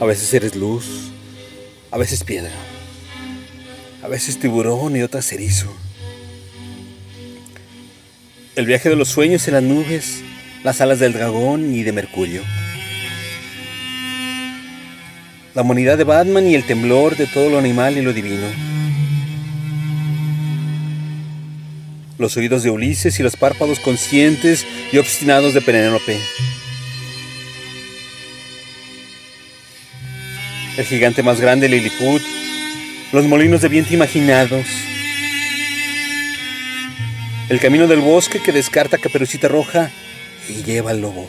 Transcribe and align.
A 0.00 0.04
veces 0.04 0.32
eres 0.32 0.54
luz, 0.54 0.84
a 1.90 1.98
veces 1.98 2.22
piedra, 2.22 2.52
a 4.00 4.06
veces 4.06 4.38
tiburón 4.38 4.94
y 4.94 5.02
otras 5.02 5.32
erizo. 5.32 5.74
El 8.54 8.66
viaje 8.66 8.88
de 8.90 8.94
los 8.94 9.08
sueños 9.08 9.48
en 9.48 9.54
las 9.54 9.62
nubes, 9.64 10.22
las 10.62 10.80
alas 10.80 11.00
del 11.00 11.14
dragón 11.14 11.74
y 11.74 11.82
de 11.82 11.90
Mercurio. 11.90 12.42
La 15.56 15.62
humanidad 15.62 15.98
de 15.98 16.04
Batman 16.04 16.46
y 16.46 16.54
el 16.54 16.64
temblor 16.64 17.16
de 17.16 17.26
todo 17.26 17.50
lo 17.50 17.58
animal 17.58 17.98
y 17.98 18.02
lo 18.02 18.12
divino. 18.12 18.46
Los 22.18 22.36
oídos 22.36 22.62
de 22.62 22.70
Ulises 22.70 23.18
y 23.18 23.24
los 23.24 23.34
párpados 23.34 23.80
conscientes 23.80 24.64
y 24.92 24.98
obstinados 24.98 25.54
de 25.54 25.60
Penélope. 25.60 26.20
El 30.78 30.84
gigante 30.84 31.24
más 31.24 31.40
grande 31.40 31.68
Lilliput, 31.68 32.22
los 33.10 33.24
molinos 33.24 33.62
de 33.62 33.68
viento 33.68 33.92
imaginados, 33.92 34.64
el 37.48 37.58
camino 37.58 37.88
del 37.88 37.98
bosque 37.98 38.40
que 38.40 38.52
descarta 38.52 38.96
Caperucita 38.96 39.48
Roja 39.48 39.90
y 40.48 40.62
lleva 40.62 40.92
al 40.92 41.00
lobo. 41.00 41.28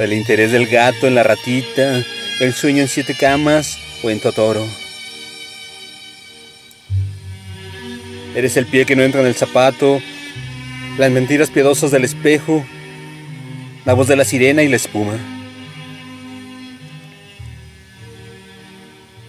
El 0.00 0.12
interés 0.12 0.52
del 0.52 0.66
gato 0.66 1.06
en 1.06 1.14
la 1.14 1.22
ratita, 1.22 2.04
el 2.40 2.52
sueño 2.52 2.82
en 2.82 2.88
siete 2.88 3.14
camas 3.14 3.78
o 4.02 4.10
en 4.10 4.20
Totoro. 4.20 4.68
Eres 8.36 8.58
el 8.58 8.66
pie 8.66 8.84
que 8.84 8.96
no 8.96 9.02
entra 9.02 9.22
en 9.22 9.28
el 9.28 9.34
zapato, 9.34 10.02
las 10.98 11.10
mentiras 11.10 11.48
piadosas 11.48 11.90
del 11.90 12.04
espejo, 12.04 12.66
la 13.86 13.94
voz 13.94 14.08
de 14.08 14.16
la 14.16 14.26
sirena 14.26 14.62
y 14.62 14.68
la 14.68 14.76
espuma. 14.76 15.37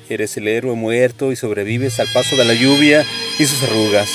Eres 0.10 0.36
el 0.38 0.48
héroe 0.48 0.74
muerto 0.74 1.32
y 1.32 1.36
sobrevives 1.36 2.00
al 2.00 2.08
paso 2.12 2.36
de 2.36 2.44
la 2.44 2.56
lluvia 2.56 3.06
y 3.38 3.46
sus 3.46 3.62
arrugas. 3.62 4.10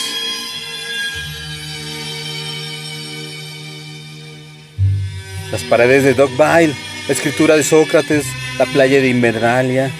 Las 5.52 5.62
paredes 5.62 6.02
de 6.02 6.14
Dogville, 6.14 6.74
la 7.06 7.14
escritura 7.14 7.54
de 7.56 7.62
Sócrates, 7.62 8.26
la 8.58 8.66
playa 8.66 9.00
de 9.00 9.08
Invernalia, 9.08 9.92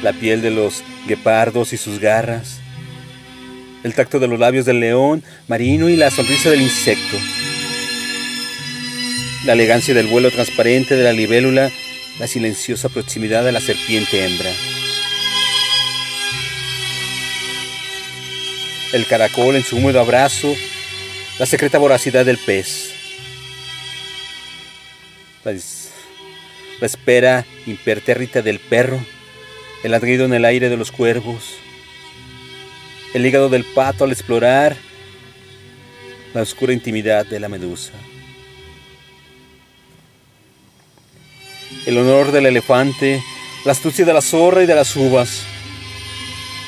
la 0.00 0.12
piel 0.12 0.40
de 0.40 0.52
los 0.52 0.84
guepardos 1.08 1.72
y 1.72 1.78
sus 1.78 1.98
garras, 1.98 2.60
el 3.82 3.94
tacto 3.94 4.20
de 4.20 4.28
los 4.28 4.38
labios 4.38 4.64
del 4.64 4.78
león 4.78 5.24
marino 5.48 5.88
y 5.88 5.96
la 5.96 6.12
sonrisa 6.12 6.50
del 6.50 6.62
insecto, 6.62 7.16
la 9.44 9.54
elegancia 9.54 9.92
del 9.92 10.06
vuelo 10.06 10.30
transparente 10.30 10.94
de 10.94 11.02
la 11.02 11.12
libélula, 11.12 11.72
la 12.18 12.26
silenciosa 12.26 12.88
proximidad 12.88 13.44
de 13.44 13.52
la 13.52 13.60
serpiente 13.60 14.24
hembra. 14.24 14.50
El 18.92 19.06
caracol 19.06 19.56
en 19.56 19.64
su 19.64 19.76
húmedo 19.76 20.00
abrazo, 20.00 20.54
la 21.38 21.46
secreta 21.46 21.78
voracidad 21.78 22.26
del 22.26 22.38
pez. 22.38 22.92
La, 25.44 25.52
espera 26.86 27.46
impertérrita 27.66 28.42
del 28.42 28.58
perro, 28.58 29.00
el 29.82 29.92
ladrido 29.92 30.24
en 30.24 30.34
el 30.34 30.44
aire 30.44 30.68
de 30.68 30.76
los 30.76 30.92
cuervos, 30.92 31.54
el 33.14 33.24
hígado 33.24 33.48
del 33.48 33.64
pato 33.64 34.04
al 34.04 34.12
explorar 34.12 34.76
la 36.34 36.42
oscura 36.42 36.72
intimidad 36.72 37.24
de 37.24 37.40
la 37.40 37.48
medusa. 37.48 37.92
El 41.86 41.98
honor 41.98 42.32
del 42.32 42.46
elefante, 42.46 43.22
la 43.64 43.72
astucia 43.72 44.04
de 44.04 44.12
la 44.12 44.22
zorra 44.22 44.62
y 44.62 44.66
de 44.66 44.74
las 44.74 44.94
uvas, 44.96 45.44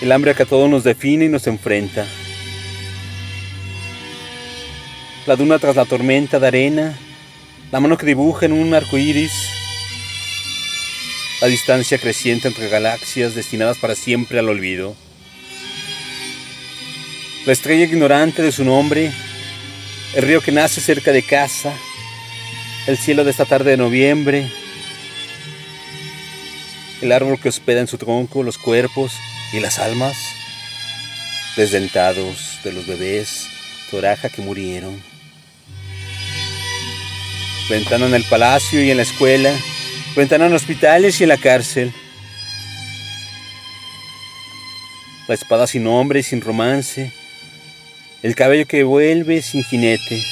el 0.00 0.12
hambre 0.12 0.34
que 0.34 0.42
a 0.42 0.46
todos 0.46 0.68
nos 0.68 0.84
define 0.84 1.26
y 1.26 1.28
nos 1.28 1.46
enfrenta. 1.46 2.06
La 5.26 5.36
duna 5.36 5.58
tras 5.58 5.76
la 5.76 5.84
tormenta 5.84 6.38
de 6.38 6.46
arena, 6.46 6.98
la 7.72 7.80
mano 7.80 7.96
que 7.96 8.06
dibuja 8.06 8.46
en 8.46 8.52
un 8.52 8.74
arco 8.74 8.98
iris, 8.98 9.32
la 11.40 11.48
distancia 11.48 11.98
creciente 11.98 12.48
entre 12.48 12.68
galaxias 12.68 13.34
destinadas 13.34 13.78
para 13.78 13.94
siempre 13.94 14.38
al 14.38 14.48
olvido. 14.48 14.94
La 17.46 17.52
estrella 17.52 17.84
ignorante 17.84 18.42
de 18.42 18.52
su 18.52 18.64
nombre, 18.64 19.12
el 20.14 20.22
río 20.22 20.40
que 20.40 20.52
nace 20.52 20.80
cerca 20.80 21.12
de 21.12 21.22
casa, 21.22 21.72
el 22.86 22.96
cielo 22.96 23.24
de 23.24 23.30
esta 23.30 23.44
tarde 23.44 23.72
de 23.72 23.76
noviembre, 23.76 24.50
el 27.00 27.12
árbol 27.12 27.40
que 27.40 27.48
hospeda 27.48 27.80
en 27.80 27.86
su 27.86 27.98
tronco 27.98 28.42
los 28.42 28.58
cuerpos 28.58 29.12
y 29.52 29.60
las 29.60 29.78
almas 29.78 30.16
desdentados 31.56 32.58
de 32.64 32.72
los 32.72 32.86
bebés 32.86 33.46
toraja 33.90 34.28
que 34.28 34.42
murieron. 34.42 35.00
Ventana 37.68 38.06
en 38.06 38.14
el 38.14 38.24
palacio 38.24 38.82
y 38.82 38.90
en 38.90 38.96
la 38.96 39.04
escuela, 39.04 39.52
ventana 40.16 40.46
en 40.46 40.52
hospitales 40.52 41.20
y 41.20 41.24
en 41.24 41.28
la 41.28 41.36
cárcel. 41.36 41.92
La 45.28 45.34
espada 45.34 45.66
sin 45.66 45.84
nombre 45.84 46.20
y 46.20 46.22
sin 46.22 46.40
romance, 46.40 47.12
el 48.22 48.34
cabello 48.34 48.66
que 48.66 48.84
vuelve 48.84 49.40
sin 49.40 49.64
jinete, 49.64 50.22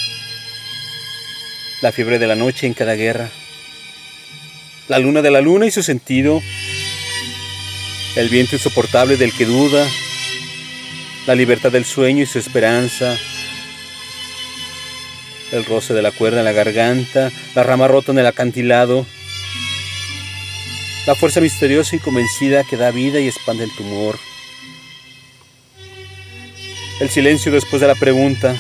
la 1.81 1.93
fiebre 1.93 2.19
de 2.19 2.27
la 2.27 2.35
noche 2.35 2.67
en 2.67 2.75
cada 2.75 2.95
guerra, 2.95 3.31
la 4.89 4.99
luna 4.99 5.23
de 5.23 5.31
la 5.31 5.41
luna 5.41 5.67
y 5.67 5.71
su 5.71 5.83
sentido, 5.83 6.43
el 8.17 8.29
viento 8.29 8.57
insoportable 8.57 9.17
del 9.17 9.33
que 9.33 9.47
duda, 9.47 9.87
la 11.27 11.35
libertad 11.35 11.71
del 11.71 11.85
sueño 11.85 12.23
y 12.23 12.27
su 12.27 12.39
esperanza, 12.39 13.17
el 15.53 15.65
roce 15.65 15.95
de 15.95 16.03
la 16.03 16.11
cuerda 16.11 16.41
en 16.41 16.45
la 16.45 16.53
garganta, 16.53 17.31
la 17.55 17.63
rama 17.63 17.89
rota 17.89 18.13
en 18.13 18.19
el 18.19 18.27
acantilado, 18.27 19.07
la 21.07 21.15
fuerza 21.15 21.41
misteriosa 21.41 21.97
y 21.97 22.01
convencida 22.01 22.65
que 22.65 22.77
da 22.77 22.91
vida 22.91 23.21
y 23.21 23.29
expande 23.29 23.65
el 23.65 23.75
tumor, 23.77 24.19
el 27.01 27.09
silencio 27.09 27.53
después 27.53 27.81
de 27.81 27.89
la 27.89 27.95
pregunta, 27.95 28.57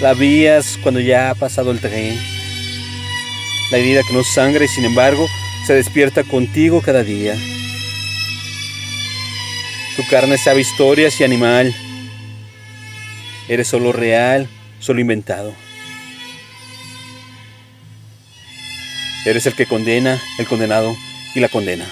la 0.00 0.14
vías 0.14 0.78
cuando 0.82 1.00
ya 1.00 1.30
ha 1.30 1.34
pasado 1.34 1.70
el 1.70 1.80
tren, 1.80 2.18
la 3.72 3.78
herida 3.78 4.02
que 4.06 4.12
no 4.12 4.22
sangra 4.22 4.66
y 4.66 4.68
sin 4.68 4.84
embargo 4.84 5.26
se 5.66 5.72
despierta 5.72 6.24
contigo 6.24 6.82
cada 6.82 7.02
día. 7.02 7.34
Tu 9.96 10.06
carne 10.08 10.36
sabe 10.36 10.60
historias 10.60 11.18
y 11.18 11.24
animal. 11.24 11.74
Eres 13.48 13.68
solo 13.68 13.92
real, 13.92 14.46
solo 14.78 15.00
inventado. 15.00 15.54
Eres 19.24 19.46
el 19.46 19.54
que 19.54 19.64
condena, 19.64 20.20
el 20.38 20.46
condenado 20.46 20.94
y 21.34 21.40
la 21.40 21.48
condena. 21.48 21.86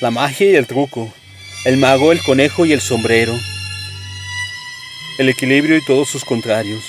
La 0.00 0.12
magia 0.12 0.48
y 0.48 0.54
el 0.54 0.68
truco. 0.68 1.12
El 1.64 1.76
mago, 1.76 2.12
el 2.12 2.22
conejo 2.22 2.66
y 2.66 2.72
el 2.72 2.80
sombrero. 2.80 3.36
El 5.18 5.28
equilibrio 5.28 5.76
y 5.76 5.84
todos 5.84 6.08
sus 6.08 6.24
contrarios. 6.24 6.84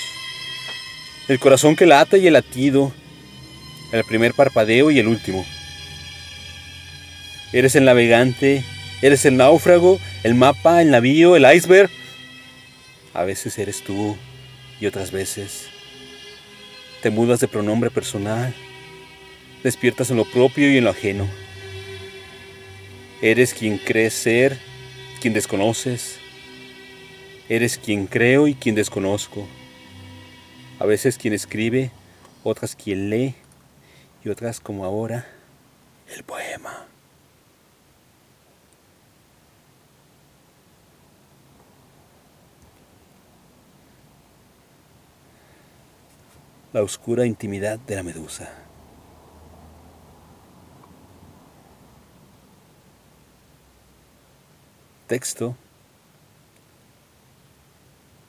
El 1.26 1.40
corazón 1.40 1.74
que 1.74 1.86
lata 1.86 2.16
y 2.16 2.28
el 2.28 2.34
latido. 2.34 2.92
El 3.92 4.04
primer 4.04 4.34
parpadeo 4.34 4.90
y 4.90 4.98
el 4.98 5.06
último. 5.06 5.44
Eres 7.52 7.76
el 7.76 7.84
navegante 7.84 8.64
Eres 9.02 9.24
el 9.24 9.36
náufrago, 9.36 9.98
el 10.22 10.36
mapa, 10.36 10.80
el 10.80 10.92
navío, 10.92 11.34
el 11.34 11.44
iceberg. 11.52 11.90
A 13.14 13.24
veces 13.24 13.58
eres 13.58 13.82
tú 13.82 14.16
y 14.80 14.86
otras 14.86 15.10
veces 15.10 15.66
te 17.02 17.10
mudas 17.10 17.40
de 17.40 17.48
pronombre 17.48 17.90
personal. 17.90 18.54
Despiertas 19.64 20.10
en 20.12 20.18
lo 20.18 20.24
propio 20.24 20.70
y 20.70 20.78
en 20.78 20.84
lo 20.84 20.90
ajeno. 20.90 21.26
Eres 23.20 23.54
quien 23.54 23.76
crees 23.76 24.14
ser, 24.14 24.56
quien 25.20 25.34
desconoces. 25.34 26.18
Eres 27.48 27.76
quien 27.76 28.06
creo 28.06 28.46
y 28.46 28.54
quien 28.54 28.76
desconozco. 28.76 29.48
A 30.78 30.86
veces 30.86 31.18
quien 31.18 31.34
escribe, 31.34 31.90
otras 32.44 32.76
quien 32.76 33.10
lee 33.10 33.34
y 34.24 34.28
otras 34.28 34.60
como 34.60 34.84
ahora, 34.84 35.26
el 36.14 36.22
poema. 36.24 36.86
la 46.72 46.82
oscura 46.82 47.26
intimidad 47.26 47.78
de 47.78 47.96
la 47.96 48.02
medusa. 48.02 48.50
Texto 55.06 55.54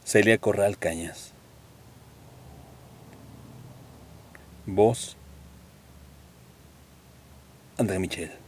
Celia 0.04 0.38
Corral 0.38 0.78
Cañas. 0.78 1.32
Voz, 4.66 5.16
André 7.78 7.98
Michel. 7.98 8.43